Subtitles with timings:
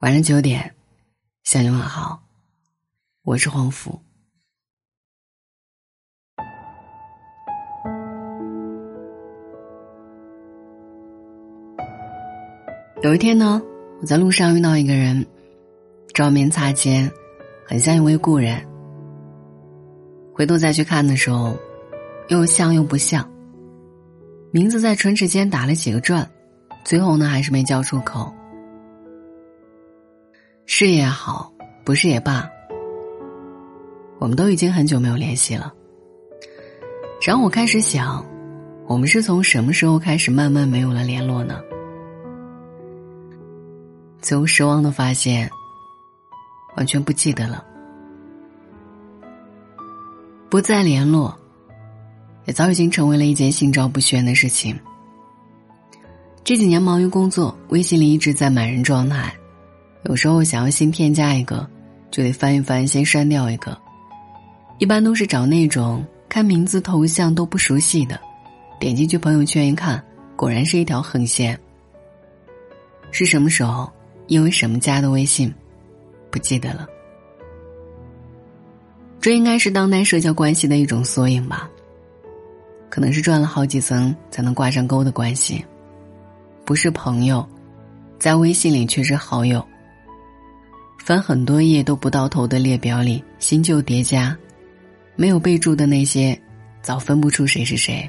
[0.00, 0.74] 晚上九点，
[1.44, 2.22] 向你问好，
[3.22, 4.00] 我是黄福。
[13.02, 13.60] 有一天呢，
[14.00, 15.26] 我在路上遇到一个人，
[16.14, 17.12] 照面擦肩，
[17.66, 18.66] 很像一位故人。
[20.32, 21.54] 回头再去看的时候，
[22.28, 23.30] 又像又不像。
[24.50, 26.26] 名字在唇齿间打了几个转，
[26.86, 28.34] 最后呢，还是没叫出口。
[30.72, 31.52] 是也好，
[31.84, 32.48] 不是也罢，
[34.20, 35.74] 我们都已经很久没有联系了。
[37.26, 38.24] 然后我开始想，
[38.86, 41.60] 我们是从什么时候开始慢慢没有了联络呢？
[44.22, 45.50] 最后失望的发现，
[46.76, 47.64] 完全不记得了。
[50.48, 51.36] 不再联络，
[52.46, 54.78] 也早已经成为了一件心照不宣的事情。
[56.44, 59.34] 这几年忙于工作，微信里一直在满人状态。
[60.04, 61.68] 有时候想要新添加一个，
[62.10, 63.76] 就得翻一翻，先删掉一个。
[64.78, 68.18] 一般都是找那种看名字头像都不熟悉的，
[68.78, 70.02] 点进去朋友圈一看，
[70.36, 71.58] 果然是一条横线。
[73.10, 73.90] 是什么时候？
[74.26, 75.52] 因为什么加的微信？
[76.30, 76.86] 不记得了。
[79.20, 81.68] 这应该是当代社交关系的一种缩影吧。
[82.88, 85.64] 可能是转了好几层才能挂上钩的关系，
[86.64, 87.46] 不是朋友，
[88.18, 89.64] 在微信里却是好友。
[91.02, 94.36] 翻很多页都不到头的列表里，新旧叠加，
[95.16, 96.38] 没有备注的那些，
[96.82, 98.08] 早分不出谁是谁。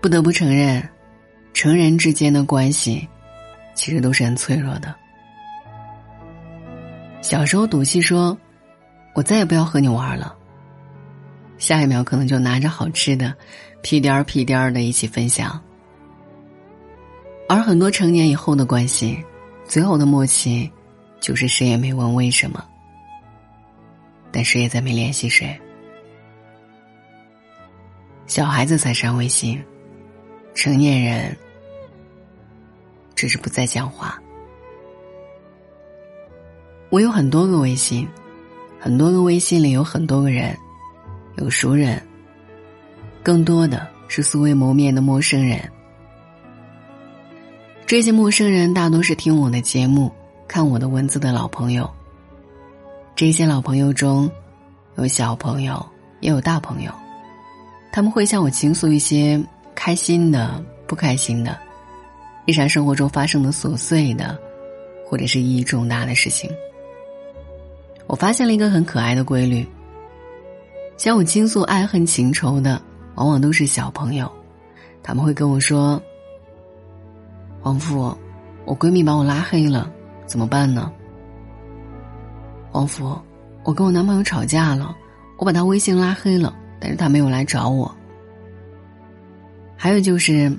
[0.00, 0.82] 不得不承认，
[1.52, 3.06] 成人之间的关系，
[3.74, 4.92] 其实都是很脆弱的。
[7.20, 8.36] 小时候赌气说
[9.14, 10.34] ：“我再也不要和你玩了。”
[11.58, 13.32] 下一秒可能就拿着好吃的，
[13.82, 15.62] 屁颠儿屁颠儿的一起分享。
[17.46, 19.22] 而很多成年以后的关系。
[19.72, 20.70] 最后的默契，
[21.18, 22.62] 就是谁也没问为什么，
[24.30, 25.58] 但谁也再没联系谁。
[28.26, 29.64] 小孩子才删微信，
[30.54, 31.34] 成年人
[33.14, 34.20] 只是不再讲话。
[36.90, 38.06] 我有很多个微信，
[38.78, 40.54] 很多个微信里有很多个人，
[41.38, 41.98] 有熟人，
[43.22, 45.58] 更多的是素未谋面的陌生人。
[47.86, 50.10] 这些陌生人大多是听我的节目、
[50.48, 51.88] 看我的文字的老朋友。
[53.14, 54.30] 这些老朋友中，
[54.96, 55.84] 有小朋友，
[56.20, 56.90] 也有大朋友，
[57.92, 59.38] 他们会向我倾诉一些
[59.74, 61.58] 开心的、不开心的，
[62.46, 64.38] 日常生活中发生的琐碎的，
[65.06, 66.50] 或者是意义重大的事情。
[68.06, 69.66] 我发现了一个很可爱的规律：
[70.96, 72.80] 向我倾诉爱恨情仇的，
[73.16, 74.32] 往往都是小朋友，
[75.02, 76.02] 他们会跟我说。
[77.62, 78.16] 王福，
[78.64, 79.90] 我闺蜜把我拉黑了，
[80.26, 80.92] 怎么办呢？
[82.72, 83.16] 王福，
[83.62, 84.96] 我跟我男朋友吵架了，
[85.38, 87.94] 我把他微信拉黑了，但是他没有来找我。
[89.76, 90.50] 还有就是，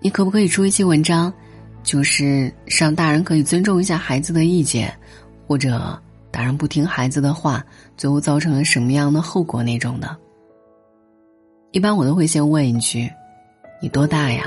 [0.00, 1.32] 你可不可以出一期文章，
[1.82, 4.90] 就是让大人可以尊重一下孩子的意见，
[5.46, 7.64] 或者大人不听孩子的话，
[7.96, 10.16] 最后造成了什么样的后果那种的？
[11.72, 13.10] 一般我都会先问一句
[13.80, 14.46] ：“你多大呀？”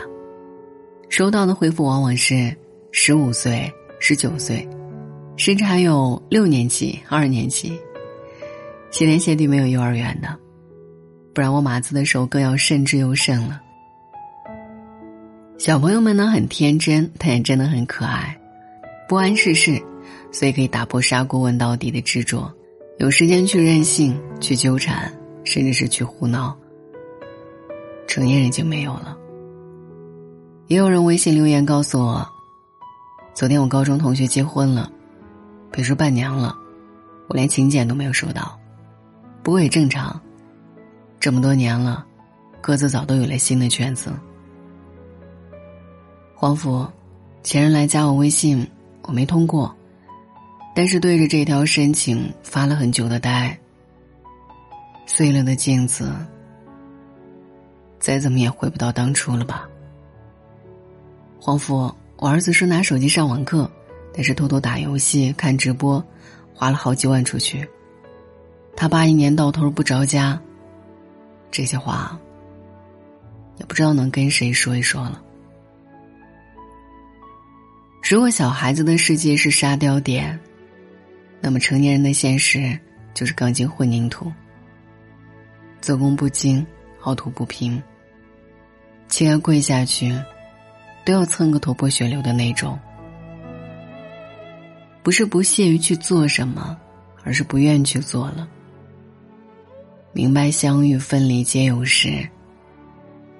[1.13, 2.51] 收到的回复往往是
[2.91, 4.67] 十五岁、十九岁，
[5.37, 7.79] 甚至还有六年级、二年级，
[8.89, 10.35] 谢天谢地没有幼儿园的，
[11.31, 13.61] 不然我码字的时候更要慎之又慎了。
[15.59, 18.35] 小朋友们呢很天真，但也真的很可爱，
[19.07, 19.79] 不谙世事，
[20.31, 22.51] 所以可以打破砂锅问到底的执着，
[22.97, 25.13] 有时间去任性、去纠缠，
[25.43, 26.57] 甚至是去胡闹。
[28.07, 29.19] 成年人就没有了。
[30.67, 32.25] 也有人微信留言告诉我，
[33.33, 34.89] 昨天我高中同学结婚了，
[35.71, 36.55] 别说伴娘了，
[37.27, 38.57] 我连请柬都没有收到。
[39.43, 40.19] 不过也正常，
[41.19, 42.05] 这么多年了，
[42.61, 44.13] 各自早都有了新的圈子。
[46.33, 46.87] 黄福，
[47.43, 48.65] 前任来加我微信，
[49.01, 49.75] 我没通过，
[50.73, 53.55] 但是对着这条申请发了很久的呆。
[55.05, 56.13] 碎了的镜子，
[57.99, 59.67] 再怎么也回不到当初了吧。
[61.45, 63.69] 黄福，我儿子是拿手机上网课，
[64.13, 66.01] 但是偷偷打游戏、看直播，
[66.53, 67.67] 花了好几万出去。
[68.77, 70.39] 他爸一年到头不着家。
[71.51, 72.17] 这些话，
[73.57, 75.21] 也不知道能跟谁说一说了。
[78.09, 80.39] 如果小孩子的世界是沙雕点，
[81.41, 82.79] 那么成年人的现实
[83.13, 84.31] 就是钢筋混凝土。
[85.81, 86.65] 做工不精，
[87.01, 87.83] 凹凸不平，
[89.09, 90.17] 气要跪下去。
[91.05, 92.79] 都要蹭个头破血流的那种。
[95.01, 96.77] 不是不屑于去做什么，
[97.23, 98.47] 而是不愿去做了。
[100.13, 102.27] 明白相遇分离皆有时，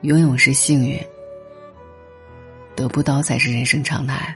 [0.02, 1.00] 拥有是幸运，
[2.76, 4.36] 得不到才是人生常态。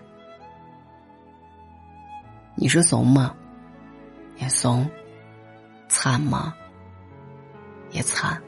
[2.55, 3.35] 你说怂吗？
[4.37, 4.89] 也怂。
[5.89, 6.53] 惨吗？
[7.91, 8.41] 也惨。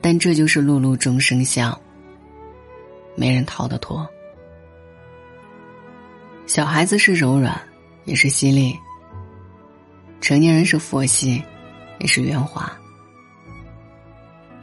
[0.00, 1.78] 但这就是碌碌众生相，
[3.14, 4.08] 没人逃得脱。
[6.46, 7.60] 小孩子是柔软，
[8.04, 8.74] 也是犀利；
[10.20, 11.42] 成年人是佛系，
[11.98, 12.70] 也是圆滑。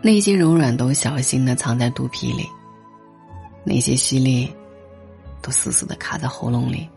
[0.01, 2.47] 那些柔软都小心的藏在肚皮里，
[3.63, 4.53] 那些犀利，
[5.41, 6.87] 都死死的卡在喉咙里。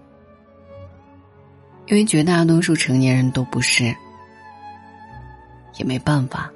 [1.87, 3.95] 因为绝大多数成年人都不是，
[5.79, 6.51] 也没办法。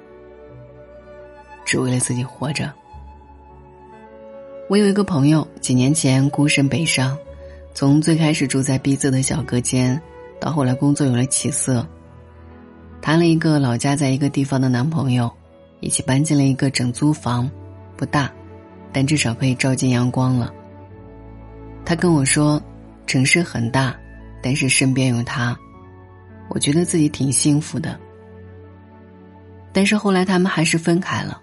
[1.65, 2.73] 只为了自己活着。
[4.69, 7.17] 我有一个朋友，几年前孤身北上，
[7.73, 9.99] 从最开始住在逼仄的小隔间，
[10.41, 11.87] 到后来工作有了起色，
[13.01, 15.31] 谈了一个老家在一个地方的男朋友，
[15.79, 17.49] 一起搬进了一个整租房，
[17.95, 18.29] 不大，
[18.91, 20.53] 但至少可以照进阳光了。
[21.85, 22.61] 他跟我说，
[23.05, 23.95] 城市很大，
[24.43, 25.57] 但是身边有他，
[26.49, 27.97] 我觉得自己挺幸福的。
[29.71, 31.41] 但是后来他们还是分开了。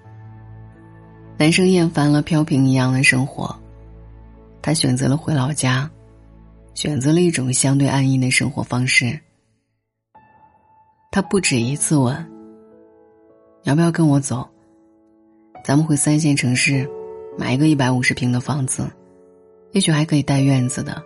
[1.36, 3.54] 男生厌烦了飘萍一样的生活，
[4.62, 5.90] 他选择了回老家，
[6.75, 9.19] 选择了一种相对安逸的生活方式。
[11.10, 12.14] 他不止一次问
[13.64, 14.48] ：“要不要跟我走？
[15.64, 16.88] 咱们回三线城市，
[17.36, 18.88] 买一个一百五十平的房子，
[19.72, 21.02] 也许还可以带院子的。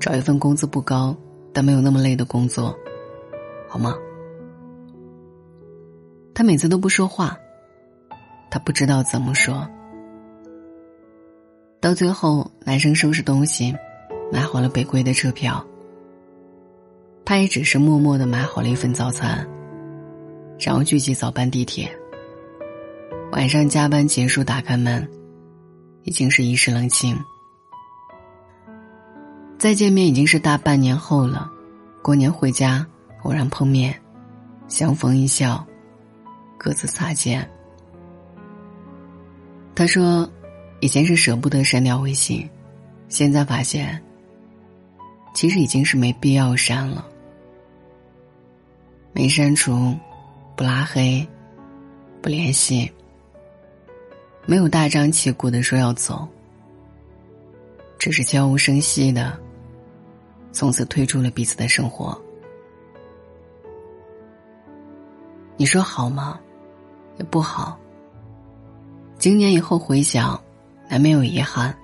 [0.00, 1.16] 找一份工资不高
[1.52, 2.76] 但没有那么累的工作，
[3.68, 3.94] 好吗？”
[6.34, 7.38] 他每次都不说话。
[8.50, 9.68] 他不知道怎么说，
[11.80, 13.76] 到最后，男生收拾东西，
[14.32, 15.64] 买好了北归的车票。
[17.24, 19.46] 他也只是默默的买好了一份早餐，
[20.58, 21.90] 然后聚集早班地铁。
[23.32, 25.06] 晚上加班结束，打开门，
[26.04, 27.14] 已经是一世冷清。
[29.58, 31.50] 再见面已经是大半年后了，
[32.00, 32.86] 过年回家
[33.24, 33.94] 偶然碰面，
[34.68, 35.62] 相逢一笑，
[36.56, 37.46] 各自擦肩。
[39.78, 40.28] 他说
[40.82, 42.50] ：“以前是舍不得删掉微信，
[43.08, 44.02] 现在发现，
[45.32, 47.06] 其实已经是没必要删了。
[49.12, 49.96] 没删除，
[50.56, 51.24] 不拉黑，
[52.20, 52.90] 不联系，
[54.46, 56.26] 没有大张旗鼓的说要走，
[58.00, 59.38] 只是悄无声息的，
[60.50, 62.20] 从此退出了彼此的生活。
[65.56, 66.40] 你说好吗？
[67.18, 67.78] 也不好。”
[69.18, 70.40] 经年以后回想，
[70.88, 71.76] 难免有遗憾。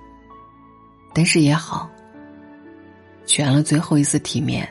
[1.13, 1.89] 但是也好，
[3.25, 4.67] 全了最后一丝体面。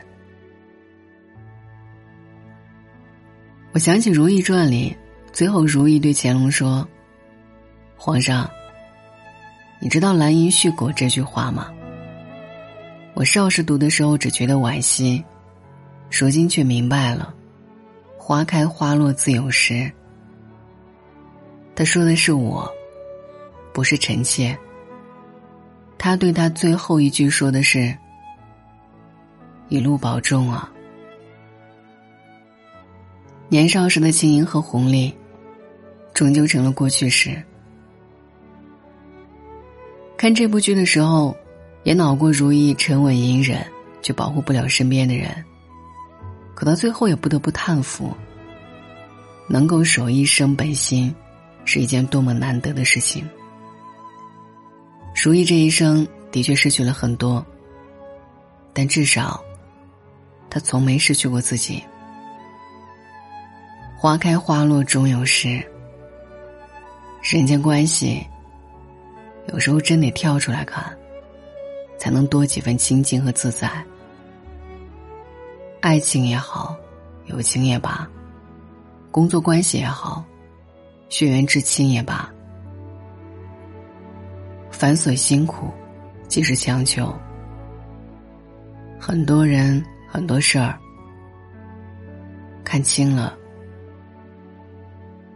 [3.71, 4.95] 我想起《如懿传》里，
[5.31, 6.87] 最后如懿对乾隆说
[7.97, 8.49] ：“皇上，
[9.79, 11.71] 你知道‘兰因絮果’这句话吗？
[13.15, 15.23] 我少时读的时候只觉得惋惜，
[16.11, 17.33] 如今却明白了，
[18.17, 19.91] 花开花落自有时。”
[21.75, 22.71] 他说的是我，
[23.73, 24.57] 不是臣妾。
[25.97, 27.95] 他对他最后一句说的是
[29.67, 30.71] ：“一路保重啊。”
[33.49, 35.13] 年少时的轻盈和红利，
[36.13, 37.43] 终究成了过去时。
[40.15, 41.35] 看这部剧的时候，
[41.83, 43.65] 也恼过如意沉稳隐忍，
[44.01, 45.43] 却保护不了身边的人。
[46.53, 48.15] 可到最后，也不得不叹服：
[49.47, 51.13] 能够守一生本心。
[51.65, 53.27] 是一件多么难得的事情。
[55.23, 57.43] 如意这一生的确失去了很多，
[58.73, 59.43] 但至少，
[60.49, 61.83] 他从没失去过自己。
[63.97, 65.63] 花开花落终有时，
[67.23, 68.23] 人间关系，
[69.47, 70.95] 有时候真得跳出来看，
[71.97, 73.83] 才能多几分清静和自在。
[75.81, 76.75] 爱情也好，
[77.25, 78.07] 友情也罢，
[79.09, 80.23] 工作关系也好。
[81.09, 82.29] 血缘至亲也罢，
[84.71, 85.71] 繁琐辛苦，
[86.27, 87.13] 即是强求。
[88.99, 90.77] 很多人，很多事儿，
[92.63, 93.37] 看清了，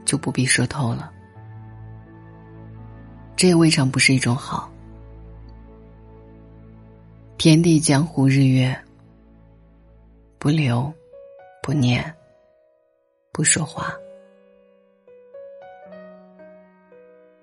[0.05, 1.11] 就不必说透了。
[3.35, 4.69] 这也未尝不是一种好。
[7.37, 8.77] 天地江湖日月，
[10.37, 10.91] 不留，
[11.61, 12.13] 不念，
[13.31, 13.93] 不说话。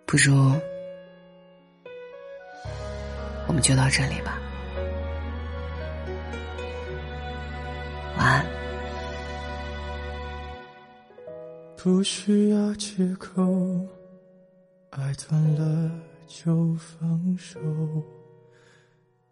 [0.06, 0.52] 不如
[3.48, 4.38] 我们就到这里吧。
[8.16, 8.46] 晚安。
[11.76, 13.42] 不需要借口
[14.90, 15.90] 爱断了
[16.26, 17.60] 就放手。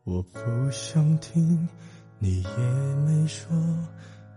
[0.02, 0.40] 我不
[0.70, 1.68] 想听
[2.18, 2.58] 你也
[3.06, 3.48] 没说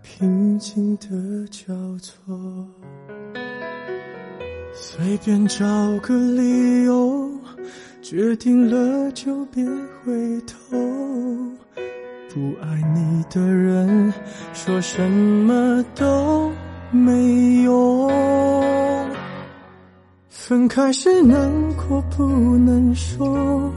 [0.02, 2.16] 平静的交错。
[4.80, 5.64] 随便找
[6.00, 7.30] 个理由，
[8.00, 10.76] 决定了就别回头。
[12.32, 14.12] 不爱你的人，
[14.52, 16.50] 说什么都。
[16.90, 18.10] 没用，
[20.30, 22.24] 分开时难过不
[22.56, 23.70] 能说，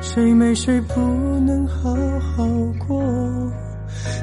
[0.00, 0.98] 谁没谁不
[1.40, 2.46] 能好好
[2.88, 3.02] 过。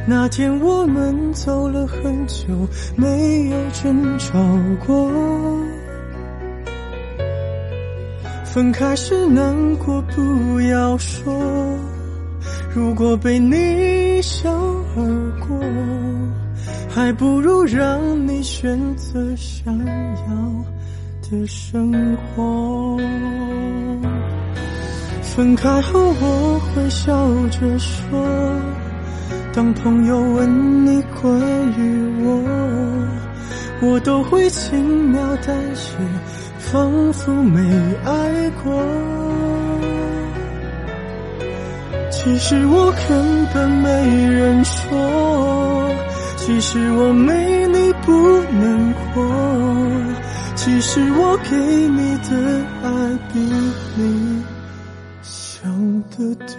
[0.08, 2.48] 那天我们走了很久，
[2.96, 4.40] 没有争吵
[4.88, 5.12] 过。
[8.54, 11.34] 分开时难过不要说，
[12.74, 14.52] 如果被你一笑
[14.96, 15.60] 而过。
[16.92, 22.98] 还不如让你选择想要的生活。
[25.22, 27.16] 分开后我会笑
[27.50, 28.20] 着说，
[29.54, 31.32] 当朋友问你关
[31.78, 32.44] 于我，
[33.82, 35.96] 我都会轻描淡写，
[36.72, 37.60] 仿佛没
[38.06, 38.72] 爱过。
[42.12, 43.90] 其实我根本没
[44.28, 45.90] 人说。
[46.38, 48.12] 其实我没你不
[48.52, 49.24] 能过，
[50.56, 52.32] 其实我给你的
[52.84, 52.90] 爱
[53.32, 53.40] 比
[53.96, 54.44] 你
[55.22, 55.72] 想
[56.10, 56.59] 的多。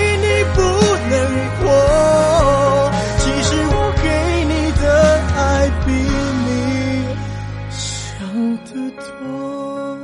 [8.31, 9.97] 想的多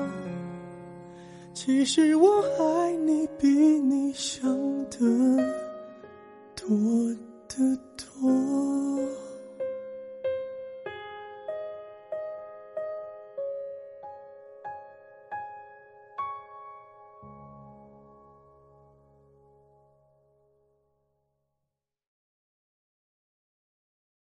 [1.54, 2.28] 其实我
[2.60, 4.54] 爱你比你想
[4.90, 5.00] 的
[6.54, 6.68] 多
[7.48, 7.56] 得
[7.96, 9.17] 多。